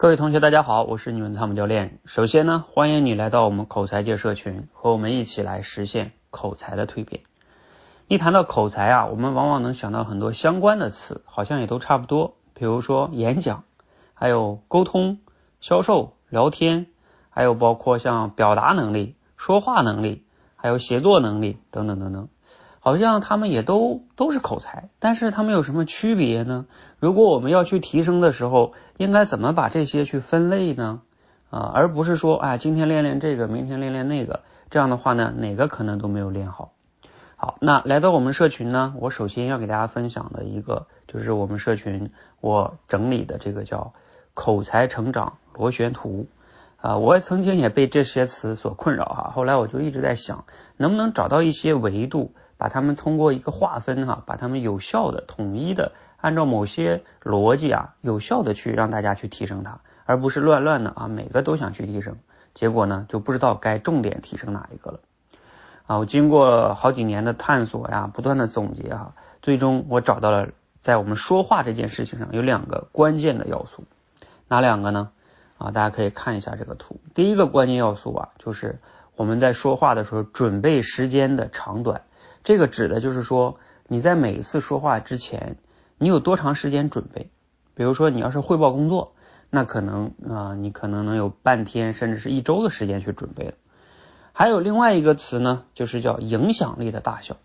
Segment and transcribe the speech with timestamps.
[0.00, 1.98] 各位同学，大家好，我是你们汤姆教练。
[2.06, 7.20] 首先呢，欢迎你来到我们口才界社群，和我们一起来实现口才的蜕变。
[8.08, 12.32] 一谈到口才啊，我们往往能想到很多相关的词，好像也都差不多。
[12.54, 13.64] 比如说演讲，
[14.14, 15.18] 还有沟通、
[15.60, 16.86] 销售、聊天，
[17.28, 20.24] 还有包括像表达能力、说话能力，
[20.56, 22.28] 还有写作能力等等等等。
[22.80, 26.64] 好像他们也都都是口才，但是他们有什么区别呢？
[26.98, 31.02] 如果我们要去提升的时候，应该怎么把这些去分类呢？
[31.50, 36.72] 啊，而不是说，哎，今天练练这个，明天练练那个，这样的话呢，哪个可能都没有练好。
[37.36, 42.10] 好，那来到我们社群呢，我首先要给大家分享的一个，就是我们社群
[42.40, 43.92] 我整理的这个叫
[44.32, 46.28] 口才成长螺旋图。
[46.76, 50.44] 啊，我曾经也被这些词所困扰哈，后来我就一直在想，
[50.78, 52.32] 能不能找到一些维度。
[52.60, 62.18] 把它们通过一个划分哈，把它们有效的、统一的，按照某些逻辑啊，有效的去让大家去提升它，而不是乱乱的啊，每个都想去提升，
[62.52, 65.00] 结果呢就不知道该重点提升哪一个了。
[65.86, 70.50] 啊，我经过好几年的探索呀，不断的总结哈，最终我找到了
[70.82, 73.84] 在我们说话这件事情上有两个关键的要素，
[74.48, 75.08] 哪两个呢？
[75.56, 78.80] 啊，大家可以看一下这个图，第一个关键要素啊，就是
[79.16, 82.02] 我们在说话的时候准备时间的长短。
[82.42, 85.56] 这个指的就是说，你在每一次说话之前，
[85.98, 87.30] 你有多长时间准备？
[87.74, 89.12] 比如说，你要是汇报工作，
[89.50, 93.54] 那可能啊，你可能能有半天甚至是一周的时间去准备。
[94.32, 97.36] 还有另外一个词呢，就是叫影响力的大小。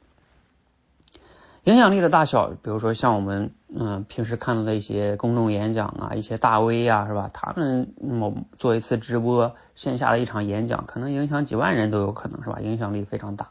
[1.64, 7.32] 影响力的大小，比如说像我们嗯平时看到的一些公众演讲啊，一些大 V 啊，是吧？
[7.34, 12.60] 他们某做一次直播，线下的一场演讲，可能影响几万人都有可能是吧？
[12.60, 13.50] 影响力非常大。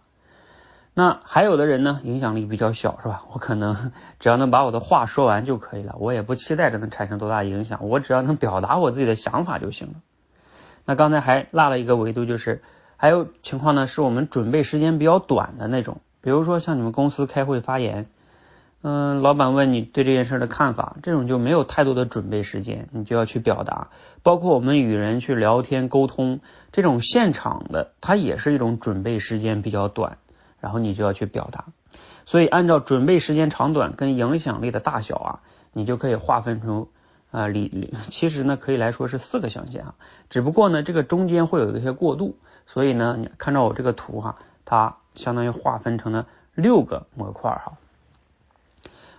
[0.96, 3.24] 那还有的人呢，影响力比较小，是吧？
[3.32, 9.94] 我可能 只要能把我的话说完就可以了，我也不期待着能产生多大影响，我只要能表达我自己的想法就行了。
[10.86, 12.62] 那刚才还落了一个维度，就是
[12.96, 18.06] 还有情况呢，是我们准备时间比较短的那种，比如说像你们公司开会发言，
[18.82, 23.88] 嗯，老板问你对这件事的看法，这种就没有太多的准备时间，你就要去表达。
[24.22, 26.38] 包括我们与人去聊天沟通，
[26.70, 30.18] 这种现场的，它也是一种准备时间比较短。
[30.64, 31.66] 然后你就要去表达，
[32.24, 35.40] 所以按照准备时间长短跟影响力的大小啊，
[35.74, 36.86] 你就可以划分成
[37.30, 39.94] 啊里其实呢可以来说是四个象限啊，
[40.30, 47.74] 只不过呢这个中间会有一些过渡，所以呢你看到我这个图哈，它相当于划分成了六个模块哈。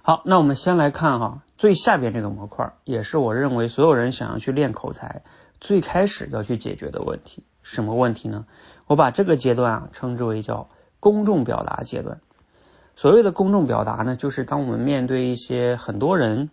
[0.02, 5.22] 好，那我们先来看哈最下边这个模块，也是我认为所有人想要去练口才
[5.60, 8.48] 最开始要去解决的问题，什么问题呢？
[8.88, 10.70] 我把这个阶段啊称之为叫。
[11.06, 12.20] 公众表达阶段，
[12.96, 16.50] 所谓的公众表达呢，就是当我们面对一些很多人，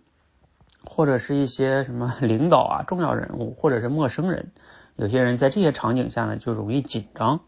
[0.85, 4.51] 或者是一些什么领导啊、 重要人物，或者是陌生人，
[4.95, 7.39] 有些人在这些场景下呢，就容易紧张。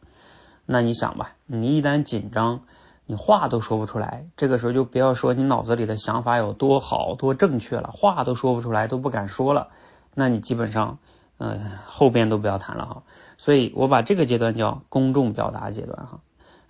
[0.65, 2.61] 那你想吧，你一旦紧张，
[3.05, 9.67] 你话都说不出来，这个时候就不要说你脑子里的想法有多好、多正确了，话都说不出来，都不敢说了，
[10.15, 10.97] 那你基本上，
[11.38, 13.03] 呃，后边都不要谈了哈。
[13.38, 16.21] 所以我把这个阶段叫公众表达阶段哈。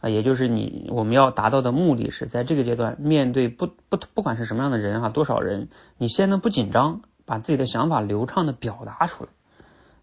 [0.01, 9.29] 啊，也就是你我们要达到的目的是在这个阶段面对不不不管是什么样的人哈，多少人，你先呢不紧张，把自己的想法流畅的表达出来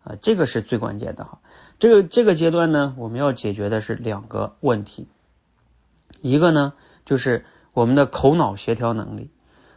[0.03, 1.39] 啊，这个是最关键的哈。
[1.79, 5.07] 这个这个阶段呢，我们要解决的是两个问题，
[6.21, 6.73] 一个呢
[7.05, 9.31] 就是我们的口脑协调能力。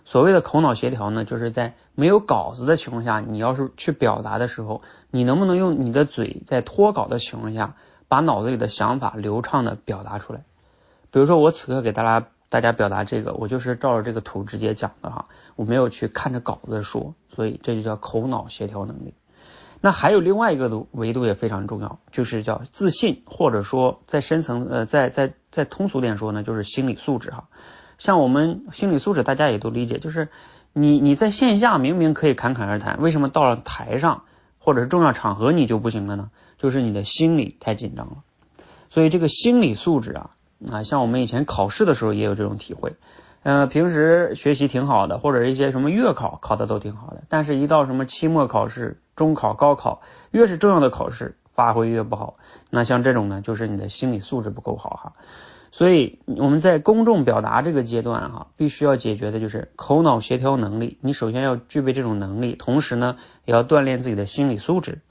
[0.06, 7.76] 所谓的口脑协调呢，就是在没有稿子的情况下，你要是去表达的时候，你能不能用你的嘴在脱稿的情况下。
[8.16, 10.46] 把脑子里的想法流畅的表达出来，
[11.12, 15.26] 比如说我此刻给大家大家表达这个，我就是照着这个图直接讲的哈，
[15.58, 19.16] 我没有去看着稿子说，所以这就叫口脑协调能力。
[19.82, 27.50] 那还有另外一个维度也非常重要，就是叫自信，或者说在深层呃，在在在通俗点说呢，就是心理素质哈。
[27.98, 30.30] 像我们心理素质，大家也都理解，就是
[30.72, 34.24] 你你在线下明明可以侃侃而谈，为什么到了台上
[34.66, 36.32] 或者是重要场合你就不行了呢？
[36.58, 38.24] 就是你的心理太紧张了，
[38.90, 40.32] 所以这个心理素质啊
[40.72, 42.96] 啊，像我们以前考试的时候也有这种体会，
[43.44, 50.02] 呃，平时学习挺好的，或者一些什么月考考的都挺好的，但是一到什么期末考试、中考、高考，
[50.32, 52.38] 越是重要的考试，发挥越不好。
[52.72, 55.14] 那像这种呢，就是你的心理素质不够好哈。
[55.76, 61.00] 所以我们在公众表达这个阶段哈，必须要解决的就是口脑协调能力。
[61.02, 65.02] 你首先要具备这种能力，同时呢，也要锻炼自己的心理素质。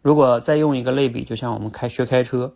[0.00, 2.54] 如果再用一个类比，就像我们开学开车，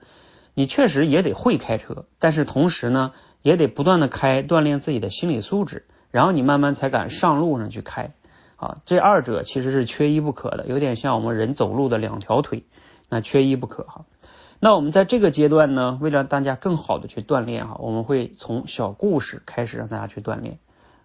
[0.55, 3.11] 你确实也得会开车，但是同时呢，
[3.43, 8.13] 也得不断的开，锻炼自己的心理素质，然后你慢慢才敢上路上去开
[8.55, 12.63] 啊，这二者其实是缺一不可的，有点像我们人走路的两条腿，
[13.11, 14.05] 那缺一不可哈。
[14.59, 20.59] 那我们在这个阶段呢，为了让大家更好的去锻炼哈，我们会从小故事开始让大家去锻炼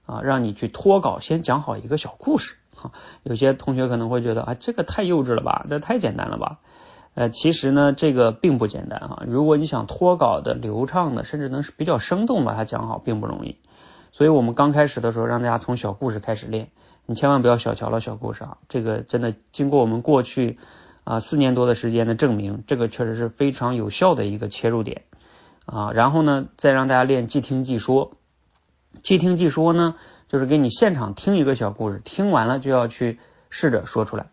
[0.06, 2.92] 啊，让你去脱稿，先讲好一个小故事哈。
[3.24, 6.60] 有些同学可能会觉得啊，这个太幼稚了吧，这太简单了吧？
[7.14, 9.24] 呃，其实呢，这个并不简单哈。
[9.28, 13.58] 如果你想脱稿的流畅的，甚至能是比较生动把它讲好，并不容易。
[14.14, 16.70] 所以我们刚开始的时候，让大家从小故事开始练。
[17.06, 18.58] 你千万不要小瞧了小故事啊！
[18.70, 20.60] 这个真的经过我们过去
[21.04, 25.04] 啊四年多的时间的证明，这个确实是非常有效的一个切入点
[25.66, 25.92] 啊。
[25.92, 28.14] 然后呢，再让大家练即听即说。
[29.04, 29.96] 即听即说呢，
[30.28, 33.20] 就是给你现场听一个小故事，听完了就要去
[33.50, 34.28] 试着说出来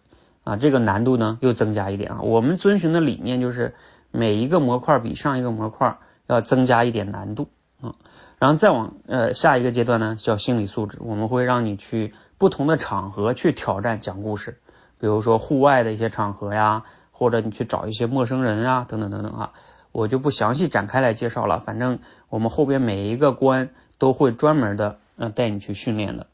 [0.44, 0.56] 啊。
[0.56, 2.20] 这个难度呢又增加一点啊。
[2.22, 3.74] 我们遵循的理念就是
[4.10, 7.48] 每一个模块比上一个模块要增加一点难度
[7.80, 7.94] 啊。
[8.38, 12.14] 然后再往呃下一个阶段呢叫心理素质，我们会让你去。
[12.40, 14.60] 不同的场合去挑战讲故事，
[15.00, 19.52] 比如说户外的一些场合呀，或者你去找一些陌生人啊，等等等等啊，
[19.92, 21.60] 我就不详细展开来介绍了。
[21.60, 21.98] 反正
[22.28, 26.26] 我们后边每一个关都会专门的呃带你去训练的。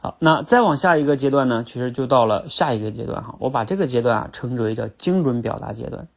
[0.00, 3.36] 好，那再往下一个阶段呢，其实就到了下一个阶段哈。
[3.38, 6.08] 我把这个阶段啊称之为叫精准表达阶段。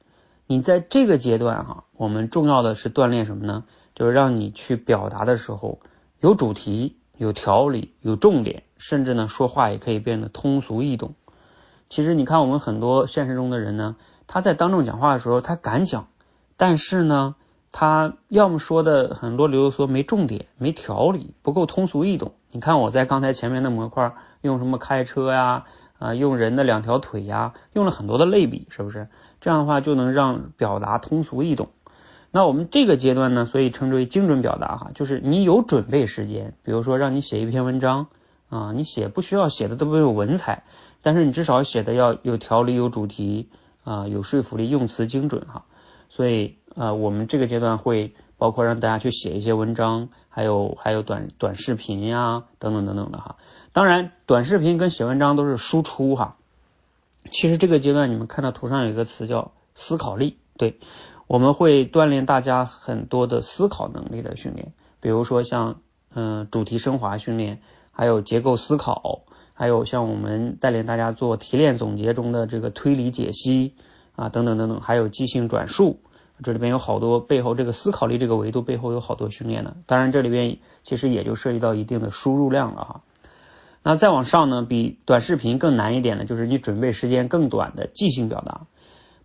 [0.47, 3.65] 你在这个阶段哈，我们重要的是锻炼什么呢？
[3.95, 5.79] 就是让你去表达的时候
[6.19, 6.97] 有主题。
[7.15, 11.13] 有条理，有重点，甚至呢，说话也可以变得通俗易懂。
[11.93, 16.07] 其实你看，我们很多现实中的人呢，他在当众讲话的时候，他敢讲，
[16.57, 17.35] 但是呢，
[17.71, 22.31] 他要么说的很多啰嗦，没重点，没条理，不够通俗易懂。
[22.49, 25.65] 你看我在刚才前面的模块用什么开车呀，
[25.99, 29.07] 啊，用人的两条腿呀，用了很多的类比，是不是？
[29.39, 31.67] 这样的话就能让表达通俗易懂。
[32.31, 38.07] 那我们这个阶段呢，所以称之为精准表达哈，就是你有准备时间，比如说让你写一篇文章
[38.49, 40.63] 啊，你写不需要写的都没有文采，
[41.03, 43.49] 但是你至少写的要有条理、有主题
[43.83, 45.65] 啊，有说服力，用词精准哈。
[46.09, 53.35] 所以呃，我们这个阶段会包括让大家去写一些文章，还有还有短短视频呀，等等等等的哈。
[53.71, 56.37] 当然，短视频跟写文章都是输出哈。
[57.31, 60.79] 其实这个阶段你们看到图上有一个词叫思考力，对。
[61.25, 65.77] 我们会锻炼大家很多的思考能力的训练，比如说像
[66.13, 67.61] 嗯主题升华训练，
[67.91, 69.21] 还有结构思考，
[69.53, 73.75] 还有像我们带领大家做提炼总结中的这个推理解析
[74.15, 75.99] 啊等等等等，还有即兴转述，
[76.43, 79.75] 这里边有好多背后这个思考力这个维度背后有好多训练的。
[79.85, 83.01] 当然这里边其实也就涉及到一定的输入量了哈。
[83.83, 88.61] 那再往上呢，比短视频更难一点的就是你准备时间更短的即兴表达。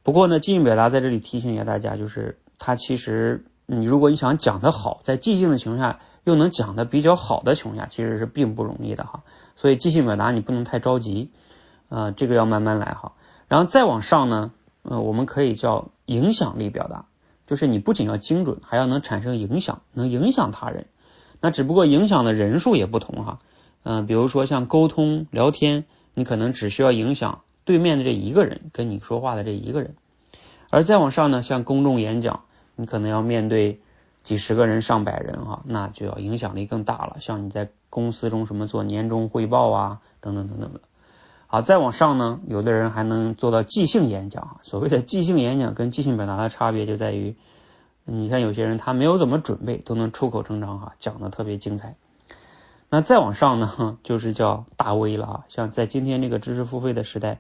[0.03, 9.23] 不过呢，即兴表达在这里提醒一下大家，就是它其实你如果你想讲得好，在即兴的情况下又能讲得比较好的情况下，其实是并不容易的哈。
[9.57, 11.31] 所以即兴表达你不能太着急
[11.89, 13.13] 啊，这个要慢慢来哈。
[13.49, 14.51] 然后再往上呢，
[14.83, 17.07] 呃，我们可以叫影响力表达，
[17.47, 20.89] 就是你不仅要精准，还要能产生影响，能影响他人。
[21.41, 23.39] 那只不过影响的人数也不同哈。
[23.85, 27.41] 嗯，比如说像沟通聊天，你可能只需要影响。
[27.65, 29.95] 对面的这一个人跟你说话的这一个人，
[30.71, 32.45] 而再往上呢，像公众演讲，
[32.77, 33.81] 你可能要面对
[34.29, 37.17] 几十个人、上百人哈，那就要影响力更大了。
[37.19, 40.83] 像你在公司中什么做年终汇报啊，等等等等的。
[41.47, 44.59] 好，再往上呢，有的人还能做到即兴演讲。
[44.61, 47.37] 所谓的即兴演讲跟即兴表达的差别就在于，
[48.05, 51.97] 你看有些人他没有怎么准备，都能出口成章哈，讲的特别精彩。
[52.91, 57.39] 那再往上呢， 就是叫大 V 了啊，像在今天这个知识付费的时代。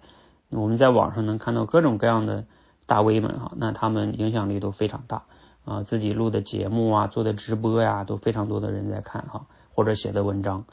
[0.50, 2.46] 我们在网上能看到各种各样的
[2.86, 5.24] 大 V 们哈，那他们影响力都非常大
[5.68, 10.64] 啊，自己录的节目啊，做的直播呀，都非常多的人在看哈，或者写的文章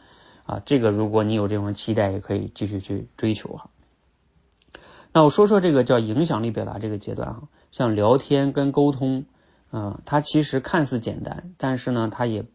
[0.46, 3.70] 啊，这个如果你有这种期待，也可以继续去追求哈。
[5.12, 9.26] 那我说说这个叫影响力表达这个阶段哈，像聊天跟沟通
[9.70, 12.46] 啊，它其实看似简单，但是呢，它也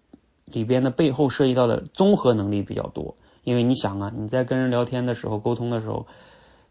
[0.46, 6.06] 里边的背后涉及到的综合能力比较多，因为你想啊，你在跟人聊天的时候，沟通的时候。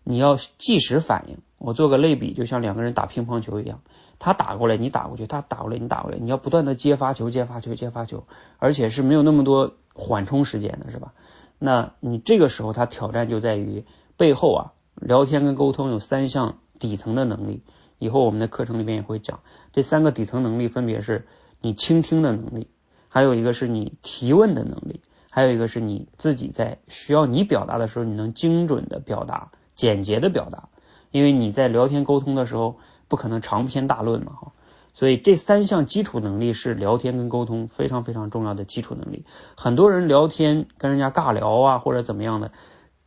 [0.01, 3.81] 你要即时反应，我做个类比，就像两个人打乒乓球一样，
[4.19, 8.25] 他打过来，你打过去，他打过来，你打过来，你要不断的接发球，接发球，接发球，
[8.57, 11.13] 而且是没有那么多缓冲时间的，是吧？
[11.57, 13.85] 那你这个时候，他挑战就在于
[14.17, 17.63] 背后啊，聊天跟沟通有三项底层的能力，
[17.97, 19.39] 以后我们的课程里面也会讲，
[19.73, 21.27] 这三个底层能力分别是
[21.61, 22.67] 你倾听的能力，
[23.07, 29.51] 还有一个是你提问的能力，还有一个是你自己在需要你表达的时候，你能精准的表达。
[29.75, 30.67] 简洁的表达，
[31.09, 34.51] 因为你在聊天沟通的时候不可能长篇大论嘛，哈，
[34.93, 39.25] 所以这三项基础能力是聊天跟沟通非常非常重要的基础能力。
[39.57, 42.51] 很多人聊天跟人家尬聊啊或者怎么样的，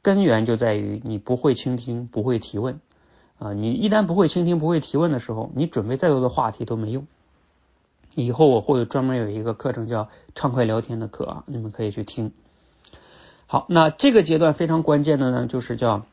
[0.02, 2.80] 根源就在于你不会倾听，不会提问
[3.38, 3.52] 啊！
[3.52, 7.06] 你一旦不会倾听，不会提问的时候，你准备再多的话题都没用。
[8.14, 12.32] 以后我会专门有一个课程叫畅快聊天的课啊，你们可以去听。
[13.46, 16.04] 好，那这个阶段非常关键的呢，就是叫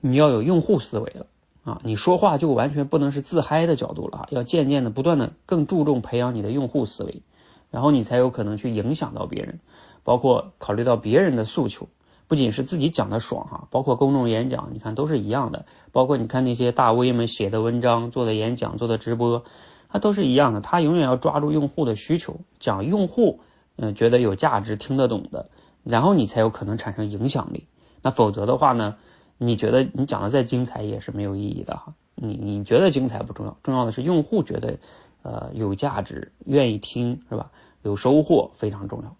[0.00, 1.26] 你要有用户思维了
[1.66, 1.80] 啊！
[1.82, 7.22] 你说话就完全不能是自嗨的角度了啊，要渐渐的不断的更注重培养你的用户思维，
[7.70, 9.58] 然后你才有可能去影响到别人，
[10.04, 11.88] 包括考虑到别人的诉求，
[12.28, 19.44] 不仅是自己讲的爽哈，包括公众演讲，你看都是一样的，包括你看那些大 V 们写的文章、做的演讲、做的直播。
[19.88, 23.40] 它都是一样的，他永远要抓住用户的需求，讲用户
[23.76, 25.48] 嗯觉得有价值、听得懂的，
[25.84, 27.68] 然后你才有可能产生影响力。
[28.02, 28.96] 那否则的话呢，
[29.38, 31.94] 你觉得你讲的再精彩也是没有意义的哈。
[32.14, 34.78] 你你觉得精彩不重要，重要的是用户觉得
[35.22, 37.50] 呃有价值、愿意听是吧？
[37.82, 39.16] 有收获非常重要，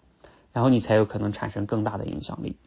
[0.53, 2.57] 然后你才有可能产生更大的影响力。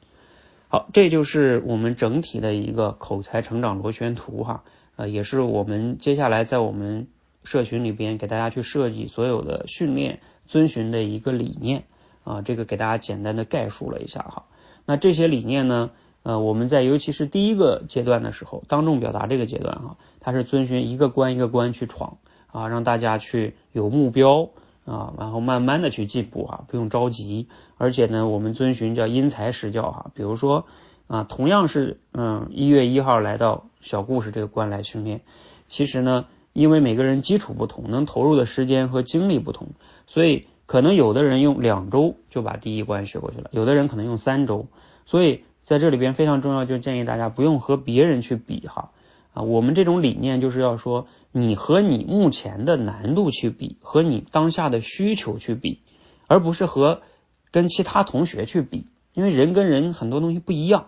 [0.68, 4.64] 好，这就是我们整体的一个口才成长螺旋图哈，
[4.96, 7.08] 呃，也是我们接下来在我们。
[7.42, 11.84] 社群里边给大家去设计所有的训练遵循的一个理念
[12.22, 14.44] 啊，这个给大家简单的概述了一下哈。
[14.84, 15.90] 那这些理念呢，
[16.22, 22.18] 呃，我们在尤其是第一个阶段的时候，当众表达这个阶段哈，它是遵循一个关一个关去闯
[22.52, 24.50] 啊，让大家去有目标
[24.84, 27.48] 啊，然后慢慢的去进步啊，不用着急。
[27.76, 30.66] 而且呢，我们遵循叫因材施教哈，比如说
[31.06, 35.20] 啊，同样是嗯一月一号来到小故事这个关来训练，
[35.66, 36.26] 其实呢。
[36.52, 39.68] 因为每个人基础不同，能投入的时间和精力不同，
[40.08, 44.66] 所以可能有的人用两周就把第一关学过去了，有的人可能用三周。
[45.06, 48.90] 所以在这里边非常重要，就建议大家不用和别人去比哈
[49.34, 49.42] 啊。
[49.42, 55.80] 我们这种理念就是要说，你和你目前的难度去比，和你当下的需求去比，
[56.26, 57.02] 而不是和
[57.50, 60.86] 跟其他同学去比，因为人跟人很多东西不一样。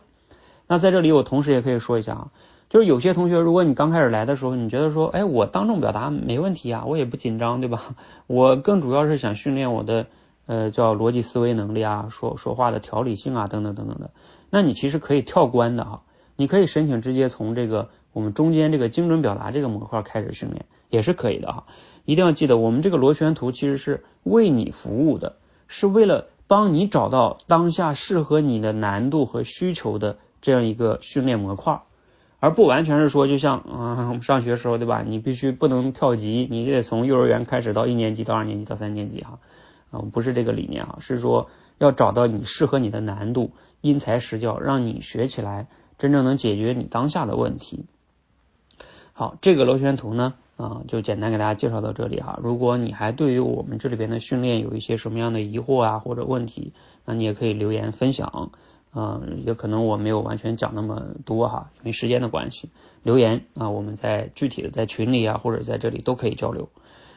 [0.66, 2.30] 那在这里我同时也可以说一下啊。
[2.68, 7.94] 就是有些同学，如果你刚开始来的时候，你觉得说，哎，我当众表达没问题啊，我也不紧张，对吧？
[8.26, 10.06] 我更主要是想训练我的，
[10.46, 14.10] 呃，叫逻辑思维能力啊，说说话的条理性啊，等等等等的。
[14.50, 16.02] 那你其实可以跳关的哈，
[16.36, 21.64] 你可以申请直接从这个我们中间这个精准表达这个模块开始训练，也是可以的哈。
[22.04, 25.36] 一定要记得，我们这个螺旋图其实是为你服务的，
[25.68, 31.82] 是为了帮你找到当下适合你的难度和需求的这样一个训练模块。
[32.40, 35.04] 而不完全是说，就像啊， 我们上学时候对吧？
[35.06, 39.38] 你必须不能跳级，你得从幼儿园开始到一年级到二年级到三年级哈，
[39.92, 45.68] 啊不是这个理念啊，是说要找到你适合你的难度，因材施教，让你学起来
[45.98, 47.84] 真正能解决你当下的问题。
[49.12, 52.40] 好，这个螺旋图呢，啊，就简单给大家介绍到这里哈。
[52.42, 56.72] 如果你还对于我们这里边的训练有一些什么样的疑惑啊或者问题，
[57.04, 58.50] 那你也可以留言分享。
[58.94, 62.68] 嗯，也可能我没有完全讲那么多哈，因为时间的关系。
[63.02, 66.68] 留言啊，我们在具体的在群里啊，或者在这里都可以交流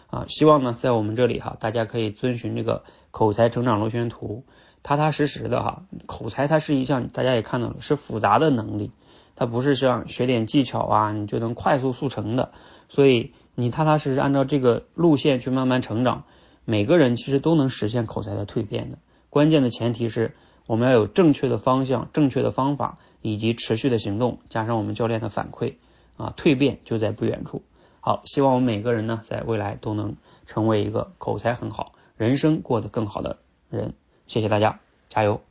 [0.08, 0.26] 啊。
[0.28, 4.44] 希望呢，在我们这里哈，大家可以遵循这个口才成长螺旋图，
[4.84, 5.84] 踏踏实实的哈。
[6.06, 8.92] 口才它是一项大家也看到了，是复杂的能力，
[9.36, 12.52] 它不是像学点技巧啊，你就能快速速成的。
[12.90, 16.24] 所以你踏踏实实按照这个路线去慢慢成长，
[16.66, 18.98] 每个人其实都能实现口才的蜕变的。
[19.30, 20.36] 关键的前提是。
[20.68, 25.76] 我们要有正确的方向、正确的方法以及持续的行动，加上我们教练的反馈
[26.18, 27.62] 啊，蜕变就在不远处。
[28.06, 33.96] 好，希望我们每个人呢，在未来都能成为一个口才很好、人生过得更好的人。
[34.28, 35.42] 谢谢大家，加油！